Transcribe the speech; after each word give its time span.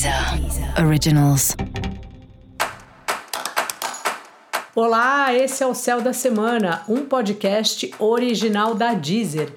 Deezer 0.00 0.82
Originals. 0.82 1.54
Olá, 4.74 5.34
esse 5.34 5.62
é 5.62 5.66
o 5.66 5.74
Céu 5.74 6.00
da 6.00 6.14
Semana, 6.14 6.82
um 6.88 7.04
podcast 7.04 7.92
original 7.98 8.74
da 8.74 8.94
Deezer. 8.94 9.52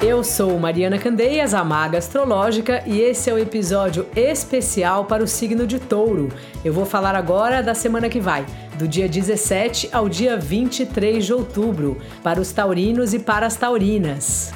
Eu 0.00 0.24
sou 0.24 0.58
Mariana 0.58 0.98
Candeias, 0.98 1.52
a 1.52 1.62
Maga 1.62 1.98
Astrológica, 1.98 2.82
e 2.86 3.02
esse 3.02 3.28
é 3.28 3.34
o 3.34 3.38
episódio 3.38 4.06
especial 4.16 5.04
para 5.04 5.22
o 5.22 5.28
signo 5.28 5.66
de 5.66 5.78
Touro. 5.78 6.30
Eu 6.64 6.72
vou 6.72 6.86
falar 6.86 7.14
agora 7.14 7.62
da 7.62 7.74
semana 7.74 8.08
que 8.08 8.18
vai, 8.18 8.46
do 8.78 8.88
dia 8.88 9.06
17 9.06 9.90
ao 9.92 10.08
dia 10.08 10.38
23 10.38 11.22
de 11.22 11.34
outubro, 11.34 12.00
para 12.22 12.40
os 12.40 12.50
taurinos 12.50 13.12
e 13.12 13.18
para 13.18 13.46
as 13.46 13.56
taurinas. 13.56 14.54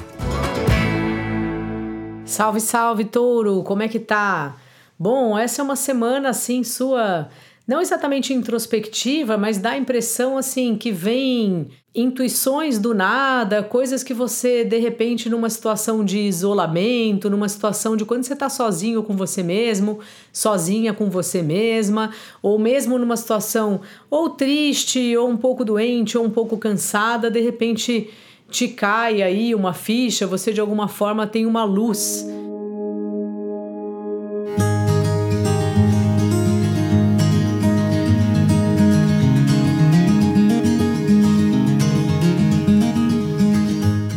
Salve, 2.31 2.61
salve, 2.61 3.03
Touro! 3.03 3.61
Como 3.61 3.83
é 3.83 3.89
que 3.89 3.99
tá? 3.99 4.55
Bom, 4.97 5.37
essa 5.37 5.61
é 5.61 5.63
uma 5.65 5.75
semana 5.75 6.29
assim 6.29 6.63
sua 6.63 7.27
não 7.67 7.81
exatamente 7.81 8.33
introspectiva, 8.33 9.37
mas 9.37 9.57
dá 9.57 9.71
a 9.71 9.77
impressão 9.77 10.37
assim 10.37 10.77
que 10.77 10.93
vem 10.93 11.67
intuições 11.93 12.79
do 12.79 12.93
nada, 12.93 13.61
coisas 13.61 14.01
que 14.01 14.13
você 14.13 14.63
de 14.63 14.77
repente 14.77 15.29
numa 15.29 15.49
situação 15.49 16.05
de 16.05 16.19
isolamento, 16.19 17.29
numa 17.29 17.49
situação 17.49 17.97
de 17.97 18.05
quando 18.05 18.23
você 18.23 18.31
está 18.31 18.49
sozinho 18.49 19.03
com 19.03 19.13
você 19.13 19.43
mesmo, 19.43 19.99
sozinha 20.31 20.93
com 20.93 21.09
você 21.09 21.41
mesma, 21.41 22.11
ou 22.41 22.57
mesmo 22.57 22.97
numa 22.97 23.17
situação 23.17 23.81
ou 24.09 24.29
triste, 24.29 25.17
ou 25.17 25.29
um 25.29 25.35
pouco 25.35 25.65
doente, 25.65 26.17
ou 26.17 26.23
um 26.23 26.29
pouco 26.29 26.57
cansada, 26.57 27.29
de 27.29 27.41
repente 27.41 28.09
te 28.51 28.67
cai 28.67 29.21
aí 29.21 29.55
uma 29.55 29.73
ficha, 29.73 30.27
você 30.27 30.51
de 30.51 30.59
alguma 30.59 30.89
forma 30.89 31.25
tem 31.25 31.45
uma 31.45 31.63
luz 31.63 32.27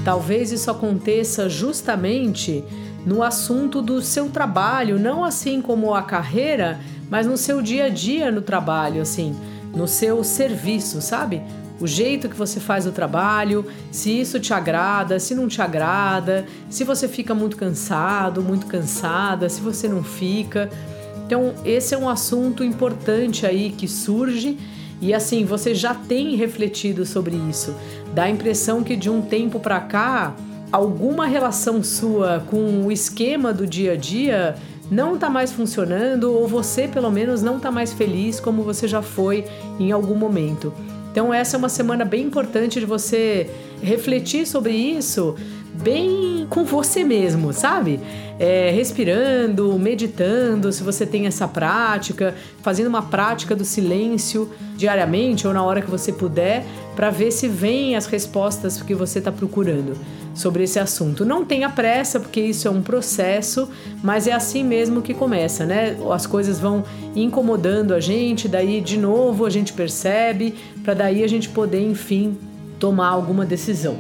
Talvez 0.05 0.53
isso 0.53 0.71
aconteça 0.71 1.48
justamente 1.48 2.63
no 3.07 3.23
assunto 3.23 3.81
do 3.81 4.03
seu 4.03 4.29
trabalho, 4.29 4.98
não 4.98 5.25
assim 5.25 5.63
como 5.63 5.95
a 5.95 6.03
carreira, 6.03 6.79
mas 7.11 7.27
no 7.27 7.37
seu 7.37 7.63
dia 7.63 7.87
a 7.87 7.89
dia 7.89 8.31
no 8.31 8.43
trabalho, 8.43 9.01
assim, 9.01 9.35
no 9.75 9.89
seu 9.89 10.23
serviço, 10.23 11.01
sabe? 11.01 11.43
O 11.85 11.87
jeito 11.87 12.31
que 12.31 12.35
você 12.35 12.59
faz 12.61 12.87
o 12.87 12.93
trabalho, 12.93 13.67
se 13.91 14.11
isso 14.19 14.41
te 14.41 14.55
agrada, 14.55 15.21
se 15.21 15.35
não 15.35 15.47
te 15.47 15.61
agrada, 15.61 16.47
se 16.71 16.83
você 16.83 17.07
fica 17.07 17.35
muito 17.35 17.59
cansado, 17.59 18.41
muito 18.41 18.67
cansada, 18.67 19.51
se 19.51 19.61
você 19.61 19.87
não 19.87 20.03
fica. 20.03 20.71
Então, 21.27 21.53
esse 21.63 21.95
é 21.95 21.99
um 21.99 22.09
assunto 22.09 22.65
importante 22.65 23.45
aí 23.45 23.69
que 23.69 23.87
surge 23.87 24.57
e 24.99 25.13
assim, 25.13 25.45
você 25.45 25.75
já 25.75 25.93
tem 25.95 26.35
refletido 26.37 27.05
sobre 27.05 27.37
isso. 27.51 27.75
Dá 28.15 28.23
a 28.23 28.31
impressão 28.31 28.83
que 28.83 28.97
de 28.97 29.11
um 29.11 29.21
tempo 29.21 29.61
para 29.61 29.79
cá, 29.79 30.35
alguma 30.73 31.27
relação 31.27 31.83
sua 31.83 32.43
com 32.48 32.87
o 32.87 32.91
esquema 32.91 33.53
do 33.53 33.67
dia 33.67 33.93
a 33.93 33.97
dia 33.97 34.55
não 34.91 35.17
está 35.17 35.29
mais 35.29 35.53
funcionando 35.53 36.33
ou 36.33 36.48
você 36.48 36.89
pelo 36.89 37.11
menos 37.11 37.43
não 37.43 37.59
está 37.59 37.71
mais 37.71 37.93
feliz 37.93 38.41
como 38.41 38.63
você 38.63 38.89
já 38.89 39.03
foi 39.03 39.45
em 39.79 39.93
algum 39.93 40.15
momento. 40.15 40.73
Então 41.15 41.33
essa 41.33 41.57
é 41.57 41.59
uma 41.59 41.69
semana 41.69 42.05
bem 42.05 42.25
importante 42.25 42.81
de 42.81 42.87
você 42.87 43.48
refletir 43.81 44.48
sobre 44.48 44.73
isso 44.73 45.37
bem 45.73 46.45
com 46.51 46.65
você 46.65 47.05
mesmo, 47.05 47.53
sabe? 47.53 48.01
É, 48.37 48.70
respirando, 48.70 49.79
meditando, 49.79 50.73
se 50.73 50.83
você 50.83 51.07
tem 51.07 51.27
essa 51.27 51.47
prática, 51.47 52.35
fazendo 52.62 52.89
uma 52.89 53.03
prática 53.03 53.55
do 53.55 53.65
silêncio 53.65 54.51
diariamente 54.77 55.47
ou 55.47 55.55
na 55.55 55.63
hora 55.63 55.80
que 55.80 55.91
você 55.91 56.13
puder, 56.13 56.64
para 56.97 57.11
ver 57.11 57.31
se 57.31 57.46
vem 57.46 57.95
as 57.95 58.07
respostas 58.07 58.83
que 58.83 58.92
você 58.92 59.20
está 59.20 59.31
procurando 59.31 59.96
sobre 60.34 60.64
esse 60.64 60.78
assunto. 60.78 61.24
Não 61.24 61.45
tenha 61.45 61.70
pressa, 61.70 62.18
porque 62.18 62.40
isso 62.40 62.67
é 62.67 62.70
um 62.70 62.83
processo, 62.83 63.68
mas 64.02 64.27
é 64.27 64.33
assim 64.33 64.64
mesmo 64.64 65.00
que 65.00 65.14
começa, 65.14 65.64
né? 65.64 65.96
As 66.12 66.27
coisas 66.27 66.58
vão 66.58 66.84
incomodando 67.14 67.95
a 67.95 68.00
gente, 68.00 68.48
daí 68.48 68.80
de 68.80 68.98
novo 68.98 69.46
a 69.46 69.50
gente 69.50 69.72
percebe, 69.72 70.55
para 70.83 70.95
daí 70.95 71.22
a 71.22 71.28
gente 71.28 71.48
poder, 71.48 71.80
enfim, 71.80 72.36
tomar 72.78 73.08
alguma 73.08 73.46
decisão. 73.46 73.96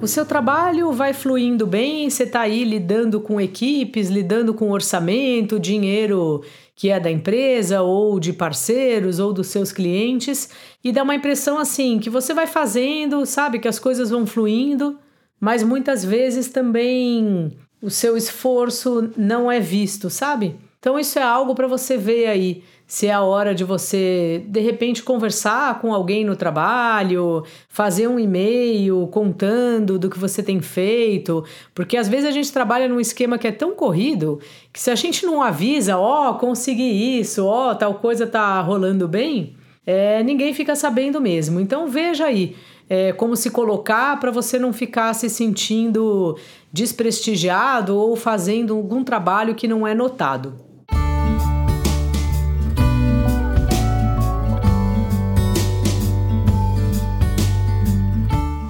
O 0.00 0.06
seu 0.06 0.24
trabalho 0.24 0.92
vai 0.92 1.12
fluindo 1.12 1.66
bem, 1.66 2.08
você 2.08 2.22
está 2.22 2.42
aí 2.42 2.62
lidando 2.62 3.20
com 3.20 3.40
equipes, 3.40 4.08
lidando 4.08 4.54
com 4.54 4.70
orçamento, 4.70 5.58
dinheiro 5.58 6.42
que 6.78 6.90
é 6.90 7.00
da 7.00 7.10
empresa 7.10 7.82
ou 7.82 8.20
de 8.20 8.32
parceiros 8.32 9.18
ou 9.18 9.32
dos 9.32 9.48
seus 9.48 9.72
clientes, 9.72 10.48
e 10.82 10.92
dá 10.92 11.02
uma 11.02 11.16
impressão 11.16 11.58
assim 11.58 11.98
que 11.98 12.08
você 12.08 12.32
vai 12.32 12.46
fazendo, 12.46 13.26
sabe, 13.26 13.58
que 13.58 13.66
as 13.66 13.80
coisas 13.80 14.10
vão 14.10 14.24
fluindo, 14.24 14.96
mas 15.40 15.64
muitas 15.64 16.04
vezes 16.04 16.46
também 16.48 17.58
o 17.82 17.90
seu 17.90 18.16
esforço 18.16 19.10
não 19.16 19.50
é 19.50 19.58
visto, 19.58 20.08
sabe? 20.08 20.54
Então 20.78 20.98
isso 20.98 21.18
é 21.18 21.22
algo 21.22 21.54
para 21.54 21.66
você 21.66 21.96
ver 21.96 22.26
aí 22.26 22.62
se 22.88 23.06
é 23.06 23.12
a 23.12 23.20
hora 23.20 23.54
de 23.54 23.64
você, 23.64 24.42
de 24.48 24.60
repente, 24.60 25.02
conversar 25.02 25.78
com 25.78 25.92
alguém 25.92 26.24
no 26.24 26.34
trabalho, 26.34 27.44
fazer 27.68 28.08
um 28.08 28.18
e-mail 28.18 29.06
contando 29.08 29.98
do 29.98 30.08
que 30.08 30.18
você 30.18 30.42
tem 30.42 30.62
feito, 30.62 31.44
porque 31.74 31.98
às 31.98 32.08
vezes 32.08 32.24
a 32.24 32.30
gente 32.30 32.50
trabalha 32.50 32.88
num 32.88 32.98
esquema 32.98 33.36
que 33.36 33.46
é 33.46 33.52
tão 33.52 33.72
corrido 33.74 34.40
que 34.72 34.80
se 34.80 34.90
a 34.90 34.94
gente 34.94 35.26
não 35.26 35.42
avisa, 35.42 35.98
ó, 35.98 36.30
oh, 36.30 36.34
consegui 36.36 37.18
isso, 37.20 37.44
ó, 37.44 37.72
oh, 37.72 37.74
tal 37.74 37.94
coisa 37.96 38.26
tá 38.26 38.58
rolando 38.62 39.06
bem, 39.06 39.54
é, 39.84 40.22
ninguém 40.22 40.54
fica 40.54 40.74
sabendo 40.74 41.20
mesmo. 41.20 41.60
Então 41.60 41.88
veja 41.88 42.24
aí. 42.24 42.56
É, 42.90 43.12
como 43.12 43.36
se 43.36 43.50
colocar 43.50 44.18
para 44.18 44.30
você 44.30 44.58
não 44.58 44.72
ficar 44.72 45.12
se 45.12 45.28
sentindo 45.28 46.38
desprestigiado 46.72 47.94
ou 47.94 48.16
fazendo 48.16 48.74
algum 48.74 49.04
trabalho 49.04 49.54
que 49.54 49.68
não 49.68 49.86
é 49.86 49.94
notado. 49.94 50.67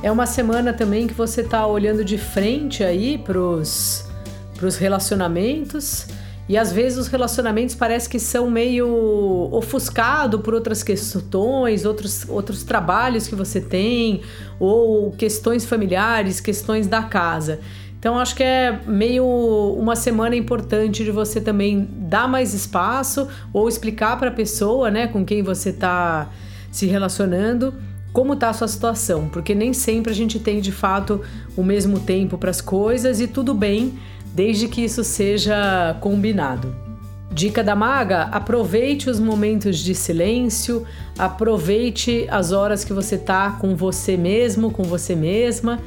É 0.08 0.10
uma 0.10 0.24
semana 0.24 0.72
também 0.72 1.06
que 1.06 1.12
você 1.12 1.42
está 1.42 1.66
olhando 1.66 2.02
de 2.02 2.16
frente 2.16 2.82
aí 2.82 3.18
pros, 3.18 4.06
pros 4.56 4.78
relacionamentos. 4.78 6.06
E 6.48 6.56
às 6.56 6.72
vezes 6.72 6.96
os 6.96 7.08
relacionamentos 7.08 7.74
parece 7.74 8.08
que 8.08 8.18
são 8.18 8.50
meio 8.50 8.88
ofuscados 9.52 10.40
por 10.40 10.54
outras 10.54 10.82
questões, 10.82 11.84
outros, 11.84 12.26
outros 12.26 12.62
trabalhos 12.64 13.28
que 13.28 13.34
você 13.34 13.60
tem, 13.60 14.22
ou 14.58 15.10
questões 15.10 15.66
familiares, 15.66 16.40
questões 16.40 16.86
da 16.86 17.02
casa. 17.02 17.60
Então 17.98 18.18
acho 18.18 18.34
que 18.34 18.42
é 18.42 18.80
meio 18.86 19.26
uma 19.78 19.94
semana 19.94 20.34
importante 20.34 21.04
de 21.04 21.10
você 21.10 21.38
também 21.38 21.86
dar 21.86 22.26
mais 22.26 22.54
espaço 22.54 23.28
ou 23.52 23.68
explicar 23.68 24.18
para 24.18 24.28
a 24.28 24.32
pessoa, 24.32 24.90
né, 24.90 25.06
com 25.06 25.22
quem 25.22 25.42
você 25.42 25.68
está 25.68 26.30
se 26.72 26.86
relacionando, 26.86 27.74
como 28.12 28.34
está 28.34 28.50
a 28.50 28.52
sua 28.52 28.68
situação, 28.68 29.28
porque 29.28 29.54
nem 29.54 29.72
sempre 29.72 30.12
a 30.12 30.14
gente 30.14 30.38
tem 30.38 30.60
de 30.60 30.72
fato 30.72 31.20
o 31.56 31.62
mesmo 31.62 32.00
tempo 32.00 32.38
para 32.38 32.50
as 32.50 32.60
coisas 32.60 33.20
e 33.20 33.26
tudo 33.26 33.54
bem, 33.54 33.98
desde 34.34 34.68
que 34.68 34.82
isso 34.82 35.04
seja 35.04 35.96
combinado. 36.00 36.74
Dica 37.30 37.62
da 37.62 37.76
maga: 37.76 38.22
aproveite 38.24 39.10
os 39.10 39.20
momentos 39.20 39.78
de 39.78 39.94
silêncio, 39.94 40.84
aproveite 41.18 42.26
as 42.30 42.52
horas 42.52 42.84
que 42.84 42.92
você 42.92 43.16
está 43.16 43.52
com 43.52 43.76
você 43.76 44.16
mesmo, 44.16 44.70
com 44.70 44.82
você 44.82 45.14
mesma, 45.14 45.78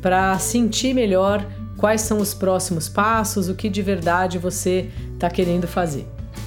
para 0.00 0.38
sentir 0.38 0.94
melhor 0.94 1.44
quais 1.76 2.02
são 2.02 2.18
os 2.18 2.32
próximos 2.32 2.88
passos, 2.88 3.48
o 3.48 3.54
que 3.54 3.68
de 3.68 3.82
verdade 3.82 4.38
você 4.38 4.88
está 5.14 5.28
querendo 5.28 5.66
fazer. 5.66 6.06